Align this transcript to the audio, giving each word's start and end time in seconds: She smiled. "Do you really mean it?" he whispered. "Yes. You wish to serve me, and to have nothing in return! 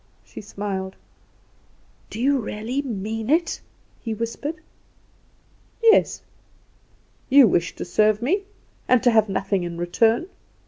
She 0.25 0.41
smiled. 0.41 0.95
"Do 2.09 2.19
you 2.19 2.39
really 2.39 2.81
mean 2.81 3.29
it?" 3.29 3.61
he 3.99 4.15
whispered. 4.15 4.55
"Yes. 5.83 6.23
You 7.29 7.47
wish 7.47 7.75
to 7.75 7.85
serve 7.85 8.19
me, 8.19 8.45
and 8.87 9.03
to 9.03 9.11
have 9.11 9.29
nothing 9.29 9.61
in 9.61 9.77
return! 9.77 10.25